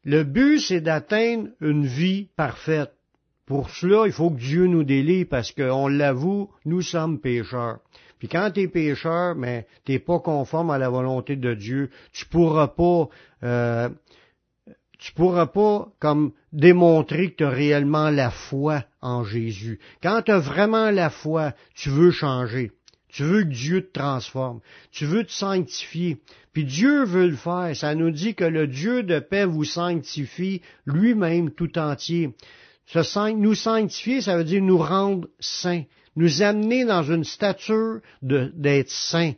le 0.05 0.25
but 0.25 0.59
c'est 0.59 0.81
d'atteindre 0.81 1.49
une 1.61 1.87
vie 1.87 2.29
parfaite. 2.37 2.93
Pour 3.47 3.71
cela, 3.71 4.07
il 4.07 4.13
faut 4.13 4.31
que 4.31 4.39
Dieu 4.39 4.67
nous 4.67 4.85
délivre 4.85 5.29
parce 5.29 5.53
qu'on 5.53 5.89
l'avoue, 5.89 6.51
nous 6.65 6.81
sommes 6.81 7.21
pécheurs. 7.21 7.81
Puis 8.19 8.29
quand 8.29 8.51
tu 8.53 8.61
es 8.61 8.69
pécheur, 8.69 9.35
mais 9.35 9.67
t'es 9.85 9.99
pas 9.99 10.21
conforme 10.21 10.71
à 10.71 10.79
la 10.79 10.89
volonté 10.89 11.37
de 11.37 11.55
Dieu, 11.55 11.91
tu 12.13 12.25
pourras 12.27 12.69
pas 12.69 13.09
euh, 13.43 13.89
tu 15.03 15.13
pourras 15.13 15.47
pas 15.47 15.89
comme 15.99 16.31
démontrer 16.53 17.33
que 17.33 17.39
tu 17.39 17.45
as 17.45 17.51
réellement 17.51 18.11
la 18.11 18.31
foi 18.31 18.85
en 19.01 19.25
Jésus. 19.25 19.81
Quand 20.01 20.23
tu 20.23 20.31
as 20.31 20.39
vraiment 20.39 20.93
la 20.93 21.11
foi, 21.11 21.55
tu 21.75 21.91
veux 21.91 22.13
changer. 22.13 22.71
Tu 23.13 23.23
veux 23.23 23.45
que 23.45 23.51
Dieu 23.51 23.83
te 23.83 23.93
transforme. 23.93 24.61
Tu 24.91 25.07
veux 25.07 25.25
te 25.25 25.33
sanctifier. 25.33 26.19
Puis 26.53 26.65
Dieu 26.65 27.05
veut 27.05 27.29
le 27.29 27.37
faire. 27.37 27.71
Ça 27.75 27.95
nous 27.95 28.11
dit 28.11 28.35
que 28.35 28.45
le 28.45 28.67
Dieu 28.67 29.03
de 29.03 29.21
paix 29.21 29.45
vous 29.45 29.65
sanctifie 29.65 30.63
lui-même 30.87 31.51
tout 31.51 31.79
entier. 31.79 32.31
Nous 33.37 33.55
sanctifier, 33.55 34.21
ça 34.21 34.37
veut 34.37 34.45
dire 34.45 34.63
nous 34.63 34.79
rendre 34.79 35.29
saints 35.39 35.85
nous 36.17 36.43
amener 36.43 36.85
dans 36.85 37.03
une 37.03 37.25
stature 37.25 38.01
d'être 38.23 38.91
saint. 38.91 39.33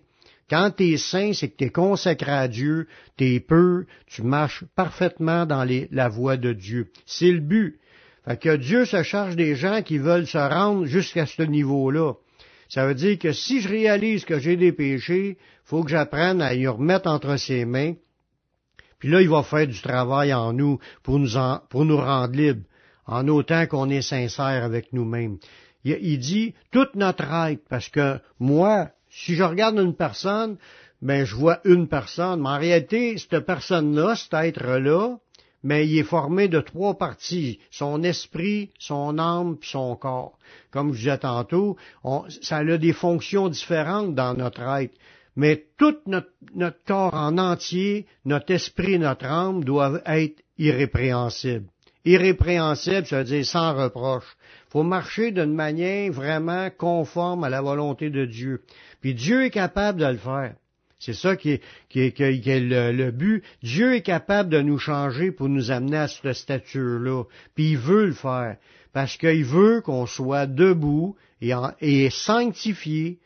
Quand 0.50 0.70
tu 0.76 0.92
es 0.92 0.96
saint, 0.96 1.32
c'est 1.32 1.48
que 1.48 1.56
tu 1.56 1.64
es 1.64 1.70
consacré 1.70 2.32
à 2.32 2.48
Dieu, 2.48 2.86
tu 3.16 3.34
es 3.34 3.40
peu, 3.40 3.86
tu 4.06 4.22
marches 4.22 4.64
parfaitement 4.74 5.46
dans 5.46 5.66
la 5.90 6.08
voie 6.08 6.36
de 6.36 6.52
Dieu. 6.52 6.90
C'est 7.06 7.30
le 7.30 7.40
but. 7.40 7.78
Fait 8.26 8.40
que 8.40 8.56
Dieu 8.56 8.84
se 8.84 9.02
charge 9.02 9.36
des 9.36 9.54
gens 9.54 9.82
qui 9.82 9.98
veulent 9.98 10.26
se 10.26 10.38
rendre 10.38 10.86
jusqu'à 10.86 11.26
ce 11.26 11.42
niveau-là. 11.42 12.14
Ça 12.74 12.86
veut 12.86 12.94
dire 12.94 13.18
que 13.18 13.32
si 13.32 13.60
je 13.60 13.68
réalise 13.68 14.24
que 14.24 14.38
j'ai 14.38 14.56
des 14.56 14.72
péchés, 14.72 15.38
faut 15.64 15.84
que 15.84 15.90
j'apprenne 15.90 16.42
à 16.42 16.54
y 16.54 16.66
remettre 16.66 17.08
entre 17.08 17.36
ses 17.36 17.64
mains. 17.64 17.94
Puis 18.98 19.08
là, 19.08 19.20
il 19.20 19.28
va 19.28 19.42
faire 19.42 19.66
du 19.66 19.80
travail 19.80 20.34
en 20.34 20.52
nous 20.52 20.78
pour 21.02 21.18
nous, 21.18 21.28
pour 21.70 21.84
nous 21.84 21.96
rendre 21.96 22.34
libres, 22.34 22.64
en 23.06 23.28
autant 23.28 23.66
qu'on 23.66 23.88
est 23.90 24.02
sincère 24.02 24.64
avec 24.64 24.92
nous-mêmes 24.92 25.38
il, 25.84 26.18
dit 26.18 26.54
toute 26.70 26.94
notre 26.94 27.30
être, 27.32 27.62
parce 27.68 27.88
que 27.88 28.18
moi, 28.38 28.90
si 29.10 29.34
je 29.34 29.42
regarde 29.42 29.78
une 29.78 29.94
personne, 29.94 30.56
ben 31.02 31.24
je 31.24 31.34
vois 31.34 31.60
une 31.64 31.88
personne, 31.88 32.40
mais 32.40 32.48
en 32.48 32.58
réalité, 32.58 33.18
cette 33.18 33.40
personne-là, 33.40 34.16
cet 34.16 34.32
être-là, 34.34 35.18
mais 35.64 35.88
il 35.88 35.98
est 35.98 36.04
formé 36.04 36.46
de 36.46 36.60
trois 36.60 36.94
parties, 36.94 37.58
son 37.70 38.02
esprit, 38.02 38.70
son 38.78 39.18
âme, 39.18 39.56
son 39.62 39.96
corps. 39.96 40.38
Comme 40.70 40.92
je 40.92 40.98
disais 40.98 41.18
tantôt, 41.18 41.76
ça 42.42 42.58
a 42.58 42.78
des 42.78 42.92
fonctions 42.92 43.48
différentes 43.48 44.14
dans 44.14 44.34
notre 44.34 44.60
être. 44.60 44.94
Mais 45.36 45.64
tout 45.78 45.96
notre, 46.06 46.30
notre 46.54 46.84
corps 46.86 47.14
en 47.14 47.38
entier, 47.38 48.06
notre 48.26 48.52
esprit, 48.52 48.98
notre 48.98 49.24
âme 49.24 49.64
doivent 49.64 50.02
être 50.06 50.44
irrépréhensibles. 50.58 51.66
Irrépréhensible, 52.04 53.06
ça 53.06 53.18
veut 53.18 53.24
dire 53.24 53.46
sans 53.46 53.74
reproche. 53.74 54.36
faut 54.68 54.82
marcher 54.82 55.32
d'une 55.32 55.54
manière 55.54 56.12
vraiment 56.12 56.68
conforme 56.76 57.42
à 57.42 57.48
la 57.48 57.62
volonté 57.62 58.10
de 58.10 58.26
Dieu. 58.26 58.62
Puis 59.00 59.14
Dieu 59.14 59.44
est 59.46 59.50
capable 59.50 60.00
de 60.00 60.06
le 60.06 60.18
faire. 60.18 60.54
C'est 61.04 61.12
ça 61.12 61.36
qui 61.36 61.50
est, 61.50 61.62
le, 61.94 63.10
but. 63.10 63.44
Dieu 63.62 63.94
est 63.94 64.00
capable 64.00 64.48
de 64.48 64.62
nous 64.62 64.78
changer 64.78 65.32
pour 65.32 65.50
nous 65.50 65.70
amener 65.70 65.98
à 65.98 66.08
cette 66.08 66.32
stature-là. 66.32 67.24
Puis 67.54 67.72
il 67.72 67.78
veut 67.78 68.06
le 68.06 68.14
faire. 68.14 68.56
Parce 68.94 69.18
qu'il 69.18 69.44
veut 69.44 69.82
qu'on 69.82 70.06
soit 70.06 70.46
debout 70.46 71.14
et, 71.42 71.52
et 71.82 72.08
sanctifié 72.08 73.18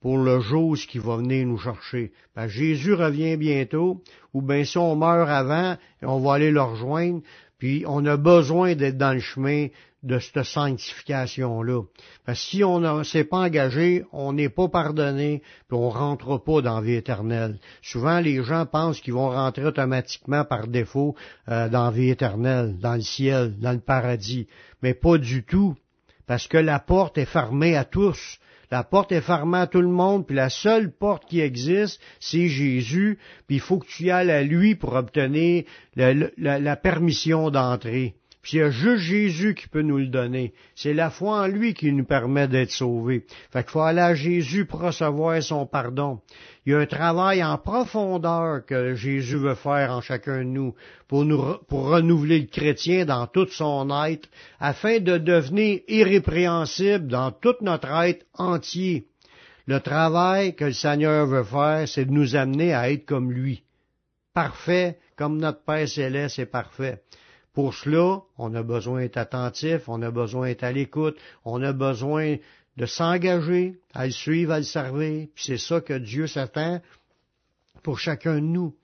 pour 0.00 0.18
le 0.18 0.38
jour 0.38 0.76
qui 0.76 0.98
va 0.98 1.16
venir 1.16 1.44
nous 1.44 1.58
chercher. 1.58 2.12
Parce 2.34 2.52
Jésus 2.52 2.94
revient 2.94 3.36
bientôt, 3.36 4.00
ou 4.32 4.40
bien 4.40 4.64
si 4.64 4.78
on 4.78 4.94
meurt 4.94 5.28
avant, 5.28 5.76
on 6.02 6.20
va 6.20 6.34
aller 6.34 6.52
le 6.52 6.62
rejoindre, 6.62 7.20
puis 7.58 7.84
on 7.88 8.06
a 8.06 8.16
besoin 8.16 8.76
d'être 8.76 8.98
dans 8.98 9.14
le 9.14 9.20
chemin 9.20 9.68
de 10.04 10.18
cette 10.18 10.42
sanctification-là. 10.42 11.82
Parce 12.24 12.38
que 12.38 12.46
si 12.46 12.64
on 12.64 12.78
ne 12.78 13.02
s'est 13.02 13.24
pas 13.24 13.38
engagé, 13.38 14.04
on 14.12 14.34
n'est 14.34 14.50
pas 14.50 14.68
pardonné, 14.68 15.42
puis 15.68 15.76
on 15.76 15.88
rentre 15.88 16.38
pas 16.38 16.60
dans 16.60 16.76
la 16.76 16.86
vie 16.86 16.94
éternelle. 16.94 17.58
Souvent, 17.82 18.20
les 18.20 18.42
gens 18.44 18.66
pensent 18.66 19.00
qu'ils 19.00 19.14
vont 19.14 19.30
rentrer 19.30 19.64
automatiquement 19.64 20.44
par 20.44 20.68
défaut 20.68 21.16
euh, 21.48 21.68
dans 21.68 21.86
la 21.86 21.90
vie 21.90 22.10
éternelle, 22.10 22.78
dans 22.78 22.94
le 22.94 23.00
ciel, 23.00 23.58
dans 23.58 23.72
le 23.72 23.80
paradis. 23.80 24.46
Mais 24.82 24.94
pas 24.94 25.18
du 25.18 25.42
tout. 25.42 25.74
Parce 26.26 26.46
que 26.46 26.58
la 26.58 26.78
porte 26.78 27.18
est 27.18 27.24
fermée 27.24 27.76
à 27.76 27.84
tous. 27.84 28.38
La 28.70 28.82
porte 28.82 29.12
est 29.12 29.20
fermée 29.20 29.58
à 29.58 29.66
tout 29.66 29.82
le 29.82 29.88
monde, 29.88 30.26
puis 30.26 30.36
la 30.36 30.50
seule 30.50 30.90
porte 30.90 31.26
qui 31.26 31.40
existe, 31.40 32.00
c'est 32.18 32.48
Jésus, 32.48 33.18
puis 33.46 33.56
il 33.56 33.60
faut 33.60 33.78
que 33.78 33.86
tu 33.86 34.04
y 34.04 34.10
ailles 34.10 34.30
à 34.30 34.42
lui 34.42 34.74
pour 34.74 34.94
obtenir 34.94 35.64
la, 35.94 36.12
la 36.36 36.76
permission 36.76 37.50
d'entrer. 37.50 38.14
Puis 38.44 38.58
il 38.58 38.60
y 38.60 38.62
a 38.62 38.70
juste 38.70 39.04
Jésus 39.04 39.54
qui 39.54 39.68
peut 39.68 39.80
nous 39.80 39.96
le 39.96 40.08
donner. 40.08 40.52
C'est 40.74 40.92
la 40.92 41.08
foi 41.08 41.40
en 41.40 41.46
lui 41.46 41.72
qui 41.72 41.90
nous 41.90 42.04
permet 42.04 42.46
d'être 42.46 42.72
sauvés. 42.72 43.24
Fait 43.50 43.62
qu'il 43.62 43.70
faut 43.70 43.80
aller 43.80 44.02
à 44.02 44.14
Jésus 44.14 44.66
pour 44.66 44.80
recevoir 44.80 45.42
son 45.42 45.64
pardon. 45.64 46.20
Il 46.66 46.72
y 46.72 46.74
a 46.74 46.78
un 46.78 46.84
travail 46.84 47.42
en 47.42 47.56
profondeur 47.56 48.66
que 48.66 48.96
Jésus 48.96 49.38
veut 49.38 49.54
faire 49.54 49.92
en 49.92 50.02
chacun 50.02 50.40
de 50.40 50.50
nous 50.50 50.74
pour 51.08 51.24
nous, 51.24 51.56
pour 51.68 51.88
renouveler 51.88 52.40
le 52.40 52.46
chrétien 52.46 53.06
dans 53.06 53.26
tout 53.26 53.48
son 53.48 53.88
être 54.04 54.28
afin 54.60 55.00
de 55.00 55.16
devenir 55.16 55.80
irrépréhensible 55.88 57.06
dans 57.06 57.32
tout 57.32 57.56
notre 57.62 57.88
être 58.02 58.26
entier. 58.34 59.06
Le 59.66 59.80
travail 59.80 60.54
que 60.54 60.66
le 60.66 60.74
Seigneur 60.74 61.26
veut 61.26 61.44
faire, 61.44 61.88
c'est 61.88 62.04
de 62.04 62.12
nous 62.12 62.36
amener 62.36 62.74
à 62.74 62.90
être 62.90 63.06
comme 63.06 63.32
lui. 63.32 63.62
Parfait, 64.34 64.98
comme 65.16 65.38
notre 65.38 65.64
Père 65.64 65.88
céleste 65.88 66.38
est 66.40 66.44
parfait. 66.44 67.00
Pour 67.54 67.72
cela, 67.72 68.22
on 68.36 68.54
a 68.54 68.62
besoin 68.62 69.02
d'être 69.02 69.16
attentif, 69.16 69.88
on 69.88 70.02
a 70.02 70.10
besoin 70.10 70.48
d'être 70.48 70.64
à 70.64 70.72
l'écoute, 70.72 71.16
on 71.44 71.62
a 71.62 71.72
besoin 71.72 72.36
de 72.76 72.86
s'engager 72.86 73.80
à 73.94 74.06
le 74.06 74.12
suivre, 74.12 74.52
à 74.52 74.58
le 74.58 74.64
servir. 74.64 75.28
Puis 75.34 75.44
c'est 75.46 75.58
ça 75.58 75.80
que 75.80 75.94
Dieu 75.94 76.26
s'attend 76.26 76.82
pour 77.84 78.00
chacun 78.00 78.34
de 78.34 78.40
nous. 78.40 78.74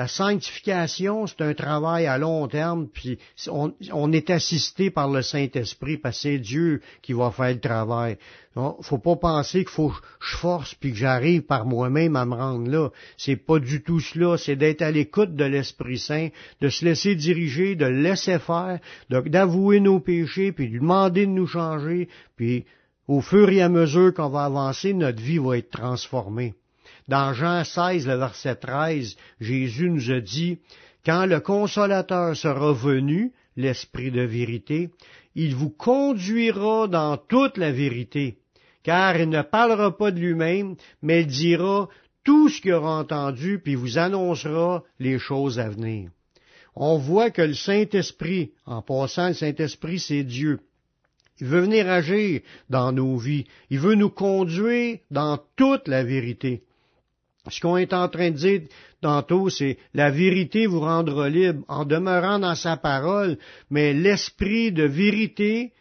La 0.00 0.08
sanctification, 0.08 1.26
c'est 1.26 1.42
un 1.42 1.52
travail 1.52 2.06
à 2.06 2.16
long 2.16 2.48
terme, 2.48 2.88
puis 2.88 3.18
on, 3.50 4.12
est 4.12 4.30
assisté 4.30 4.90
par 4.90 5.10
le 5.10 5.20
Saint-Esprit, 5.20 5.98
parce 5.98 6.16
que 6.16 6.22
c'est 6.22 6.38
Dieu 6.38 6.80
qui 7.02 7.12
va 7.12 7.30
faire 7.30 7.52
le 7.52 7.60
travail. 7.60 8.16
faut 8.80 8.96
pas 8.96 9.16
penser 9.16 9.58
qu'il 9.58 9.68
faut 9.68 9.90
que 9.90 9.96
je 10.22 10.36
force 10.38 10.74
puis 10.74 10.92
que 10.92 10.96
j'arrive 10.96 11.42
par 11.42 11.66
moi-même 11.66 12.16
à 12.16 12.24
me 12.24 12.34
rendre 12.34 12.70
là. 12.70 12.88
C'est 13.18 13.36
pas 13.36 13.58
du 13.58 13.82
tout 13.82 14.00
cela. 14.00 14.38
C'est 14.38 14.56
d'être 14.56 14.80
à 14.80 14.90
l'écoute 14.90 15.34
de 15.34 15.44
l'Esprit 15.44 15.98
Saint, 15.98 16.28
de 16.62 16.70
se 16.70 16.82
laisser 16.82 17.14
diriger, 17.14 17.76
de 17.76 17.84
laisser 17.84 18.38
faire, 18.38 18.78
d'avouer 19.10 19.80
nos 19.80 20.00
péchés, 20.00 20.52
puis 20.52 20.70
de 20.70 20.78
demander 20.78 21.26
de 21.26 21.32
nous 21.32 21.46
changer, 21.46 22.08
puis 22.36 22.64
au 23.06 23.20
fur 23.20 23.50
et 23.50 23.60
à 23.60 23.68
mesure 23.68 24.14
qu'on 24.14 24.30
va 24.30 24.44
avancer, 24.44 24.94
notre 24.94 25.20
vie 25.20 25.36
va 25.36 25.58
être 25.58 25.68
transformée. 25.68 26.54
Dans 27.10 27.34
Jean 27.34 27.64
16, 27.64 28.06
le 28.06 28.14
verset 28.14 28.54
13, 28.54 29.16
Jésus 29.40 29.90
nous 29.90 30.12
a 30.12 30.20
dit, 30.20 30.58
Quand 31.04 31.26
le 31.26 31.40
consolateur 31.40 32.36
sera 32.36 32.72
venu, 32.72 33.32
l'Esprit 33.56 34.12
de 34.12 34.22
vérité, 34.22 34.90
il 35.34 35.56
vous 35.56 35.70
conduira 35.70 36.86
dans 36.86 37.16
toute 37.16 37.56
la 37.58 37.72
vérité, 37.72 38.38
car 38.84 39.16
il 39.16 39.28
ne 39.28 39.42
parlera 39.42 39.96
pas 39.96 40.12
de 40.12 40.20
lui-même, 40.20 40.76
mais 41.02 41.22
il 41.22 41.26
dira 41.26 41.88
tout 42.22 42.48
ce 42.48 42.60
qu'il 42.60 42.74
aura 42.74 43.00
entendu, 43.00 43.58
puis 43.58 43.74
vous 43.74 43.98
annoncera 43.98 44.84
les 45.00 45.18
choses 45.18 45.58
à 45.58 45.68
venir. 45.68 46.10
On 46.76 46.96
voit 46.96 47.30
que 47.30 47.42
le 47.42 47.54
Saint-Esprit, 47.54 48.52
en 48.66 48.82
passant, 48.82 49.26
le 49.26 49.34
Saint-Esprit, 49.34 49.98
c'est 49.98 50.22
Dieu. 50.22 50.60
Il 51.40 51.48
veut 51.48 51.62
venir 51.62 51.90
agir 51.90 52.42
dans 52.68 52.92
nos 52.92 53.16
vies. 53.16 53.46
Il 53.68 53.80
veut 53.80 53.96
nous 53.96 54.10
conduire 54.10 54.98
dans 55.10 55.40
toute 55.56 55.88
la 55.88 56.04
vérité. 56.04 56.62
Ce 57.48 57.60
qu'on 57.60 57.78
est 57.78 57.92
en 57.92 58.08
train 58.08 58.30
de 58.30 58.36
dire 58.36 58.60
tantôt, 59.00 59.48
c'est 59.48 59.78
la 59.94 60.10
vérité 60.10 60.66
vous 60.66 60.80
rendra 60.80 61.28
libre 61.28 61.64
en 61.68 61.84
demeurant 61.84 62.38
dans 62.38 62.54
sa 62.54 62.76
parole, 62.76 63.38
mais 63.70 63.94
l'esprit 63.94 64.72
de 64.72 64.84
vérité, 64.84 65.72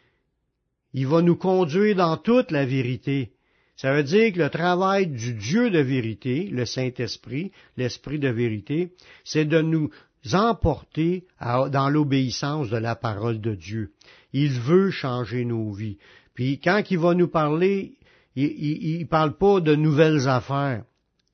il 0.94 1.08
va 1.08 1.22
nous 1.22 1.36
conduire 1.36 1.96
dans 1.96 2.18
toute 2.18 2.52
la 2.52 2.66
vérité. 2.66 3.32
Ça 3.76 3.94
veut 3.94 4.04
dire 4.04 4.34
que 4.34 4.40
le 4.40 4.50
travail 4.50 5.08
du 5.08 5.34
Dieu 5.34 5.70
de 5.70 5.80
vérité, 5.80 6.50
le 6.52 6.66
Saint-Esprit, 6.66 7.52
l'Esprit 7.78 8.20
de 8.20 8.30
vérité, 8.30 8.94
c'est 9.24 9.46
de 9.46 9.62
nous 9.62 9.90
emporter 10.34 11.26
dans 11.40 11.90
l'obéissance 11.90 12.70
de 12.70 12.78
la 12.78 12.96
parole 12.96 13.40
de 13.40 13.56
Dieu. 13.56 13.92
Il 14.34 14.52
veut 14.52 14.92
changer 14.92 15.46
nos 15.46 15.72
vies. 15.72 15.98
Puis 16.34 16.60
quand 16.60 16.84
il 16.90 17.00
va 17.00 17.14
nous 17.16 17.30
parler, 17.30 17.94
il 18.36 19.00
ne 19.00 19.06
parle 19.06 19.38
pas 19.38 19.62
de 19.62 19.76
nouvelles 19.76 20.28
affaires. 20.28 20.84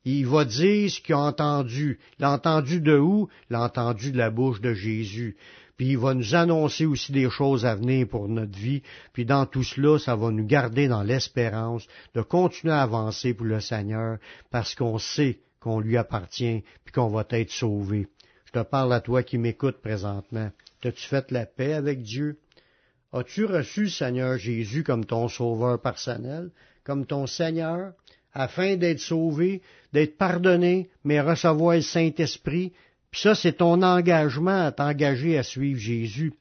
Il 0.05 0.27
va 0.27 0.45
dire 0.45 0.89
ce 0.89 1.01
qu'il 1.01 1.15
a 1.15 1.19
entendu. 1.19 1.99
L'a 2.19 2.31
entendu 2.31 2.79
de 2.79 2.97
où? 2.97 3.27
L'a 3.49 3.63
entendu 3.63 4.11
de 4.11 4.17
la 4.17 4.29
bouche 4.29 4.61
de 4.61 4.73
Jésus. 4.73 5.35
Puis 5.77 5.89
il 5.89 5.97
va 5.97 6.13
nous 6.13 6.35
annoncer 6.35 6.85
aussi 6.85 7.11
des 7.11 7.29
choses 7.29 7.65
à 7.65 7.75
venir 7.75 8.07
pour 8.07 8.29
notre 8.29 8.57
vie. 8.57 8.81
Puis 9.13 9.25
dans 9.25 9.45
tout 9.45 9.63
cela, 9.63 9.99
ça 9.99 10.15
va 10.15 10.31
nous 10.31 10.45
garder 10.45 10.87
dans 10.87 11.03
l'espérance 11.03 11.85
de 12.13 12.21
continuer 12.21 12.73
à 12.73 12.83
avancer 12.83 13.33
pour 13.33 13.47
le 13.47 13.59
Seigneur 13.59 14.19
parce 14.51 14.75
qu'on 14.75 14.99
sait 14.99 15.39
qu'on 15.59 15.79
lui 15.79 15.97
appartient 15.97 16.63
puis 16.85 16.93
qu'on 16.93 17.09
va 17.09 17.25
être 17.31 17.51
sauvé. 17.51 18.07
Je 18.45 18.51
te 18.51 18.63
parle 18.63 18.93
à 18.93 19.01
toi 19.01 19.23
qui 19.23 19.37
m'écoutes 19.37 19.81
présentement. 19.81 20.51
T'as-tu 20.81 21.07
fait 21.07 21.31
la 21.31 21.45
paix 21.45 21.73
avec 21.73 22.03
Dieu? 22.03 22.37
As-tu 23.11 23.45
reçu 23.45 23.89
Seigneur 23.89 24.37
Jésus 24.37 24.83
comme 24.83 25.03
ton 25.03 25.27
sauveur 25.27 25.81
personnel, 25.81 26.51
comme 26.83 27.05
ton 27.05 27.27
Seigneur? 27.27 27.93
Afin 28.36 28.76
d'être 28.76 29.00
sauvé, 29.00 29.62
d'être 29.93 30.17
pardonné, 30.17 30.89
mais 31.04 31.21
recevoir 31.21 31.78
le 31.78 31.82
Saint-Esprit. 31.82 32.74
Puis 33.10 33.21
ça, 33.21 33.34
c'est 33.34 33.54
ton 33.54 33.82
engagement 33.82 34.65
à 34.65 34.71
t'engager 34.74 35.38
à 35.38 35.43
suivre 35.43 35.80
Jésus. 35.80 36.34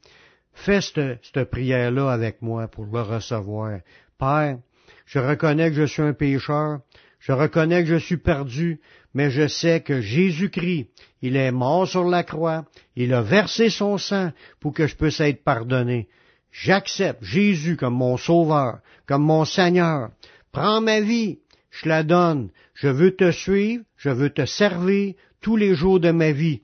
Fais 0.52 0.80
cette, 0.80 1.44
prière-là 1.44 2.10
avec 2.10 2.42
moi 2.42 2.68
pour 2.68 2.86
le 2.86 3.00
recevoir. 3.00 3.78
Père, 4.18 4.58
je 5.06 5.18
reconnais 5.18 5.70
que 5.70 5.76
je 5.76 5.84
suis 5.84 6.02
un 6.02 6.12
pécheur, 6.12 6.80
je 7.20 7.32
reconnais 7.32 7.82
que 7.84 7.90
je 7.90 7.96
suis 7.96 8.16
perdu, 8.16 8.80
mais 9.14 9.30
je 9.30 9.46
sais 9.46 9.80
que 9.80 10.00
Jésus-Christ, 10.00 10.88
il 11.22 11.36
est 11.36 11.52
mort 11.52 11.86
sur 11.86 12.04
la 12.04 12.24
croix, 12.24 12.64
il 12.96 13.14
a 13.14 13.22
versé 13.22 13.70
son 13.70 13.98
sang 13.98 14.32
pour 14.60 14.72
que 14.72 14.86
je 14.86 14.96
puisse 14.96 15.20
être 15.20 15.44
pardonné. 15.44 16.08
J'accepte 16.50 17.22
Jésus 17.22 17.76
comme 17.76 17.94
mon 17.94 18.16
sauveur, 18.16 18.78
comme 19.06 19.22
mon 19.22 19.44
Seigneur. 19.44 20.10
Prends 20.52 20.80
ma 20.80 21.00
vie, 21.00 21.40
je 21.74 21.88
la 21.88 22.02
donne. 22.02 22.50
Je 22.74 22.88
veux 22.88 23.14
te 23.14 23.30
suivre, 23.30 23.84
je 23.96 24.10
veux 24.10 24.30
te 24.30 24.46
servir 24.46 25.14
tous 25.40 25.56
les 25.56 25.74
jours 25.74 26.00
de 26.00 26.10
ma 26.10 26.32
vie. 26.32 26.62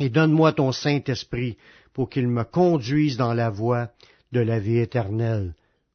Et 0.00 0.08
donne-moi 0.08 0.52
ton 0.52 0.72
Saint-Esprit 0.72 1.58
pour 1.92 2.08
qu'il 2.08 2.28
me 2.28 2.44
conduise 2.44 3.16
dans 3.16 3.34
la 3.34 3.50
voie 3.50 3.90
de 4.32 4.40
la 4.40 4.58
vie 4.58 4.78
éternelle. 4.78 5.54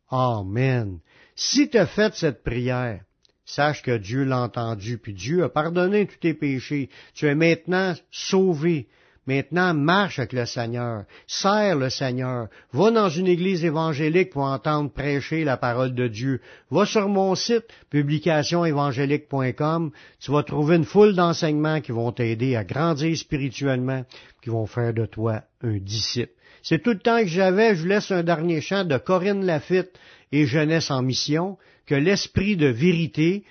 Amen. 0.09 0.99
Si 1.35 1.69
tu 1.69 1.77
as 1.77 1.87
fait 1.87 2.13
cette 2.13 2.43
prière, 2.43 3.01
sache 3.43 3.81
que 3.81 3.97
Dieu 3.97 4.23
l'a 4.23 4.41
entendu, 4.41 4.99
puis 4.99 5.13
Dieu 5.13 5.43
a 5.43 5.49
pardonné 5.49 6.05
tous 6.05 6.19
tes 6.19 6.33
péchés. 6.33 6.89
Tu 7.15 7.25
es 7.25 7.35
maintenant 7.35 7.95
sauvé. 8.11 8.87
Maintenant, 9.27 9.73
marche 9.73 10.19
avec 10.19 10.31
le 10.31 10.45
Seigneur, 10.45 11.03
sers 11.27 11.75
le 11.75 11.89
Seigneur, 11.89 12.47
va 12.71 12.91
dans 12.91 13.09
une 13.09 13.27
église 13.27 13.65
évangélique 13.65 14.29
pour 14.29 14.43
entendre 14.43 14.89
prêcher 14.89 15.43
la 15.43 15.57
parole 15.57 15.93
de 15.93 16.07
Dieu. 16.07 16.39
Va 16.71 16.85
sur 16.85 17.09
mon 17.09 17.35
site, 17.35 17.65
publicationévangélique.com, 17.89 19.91
tu 20.21 20.31
vas 20.31 20.43
trouver 20.43 20.77
une 20.77 20.85
foule 20.85 21.13
d'enseignements 21.13 21.81
qui 21.81 21.91
vont 21.91 22.13
t'aider 22.13 22.55
à 22.55 22.63
grandir 22.63 23.17
spirituellement, 23.17 24.05
qui 24.41 24.49
vont 24.49 24.65
faire 24.65 24.93
de 24.93 25.05
toi 25.05 25.41
un 25.61 25.77
disciple. 25.77 26.31
C'est 26.63 26.81
tout 26.81 26.91
le 26.91 26.99
temps 26.99 27.19
que 27.19 27.27
j'avais, 27.27 27.75
je 27.75 27.81
vous 27.81 27.87
laisse 27.87 28.11
un 28.11 28.23
dernier 28.23 28.61
chant 28.61 28.85
de 28.85 28.97
Corinne 28.97 29.45
Lafitte 29.45 29.91
et 30.31 30.45
Jeunesse 30.45 30.89
en 30.89 31.01
mission, 31.01 31.57
que 31.85 31.95
l'esprit 31.95 32.55
de 32.55 32.67
vérité, 32.67 33.43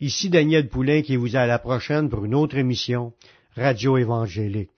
ici 0.00 0.28
Daniel 0.28 0.68
Poulain 0.68 1.00
qui 1.00 1.16
vous 1.16 1.34
a 1.34 1.40
à 1.40 1.46
la 1.46 1.58
prochaine 1.58 2.10
pour 2.10 2.26
une 2.26 2.34
autre 2.34 2.58
émission, 2.58 3.14
Radio 3.56 3.96
Évangélique. 3.96 4.77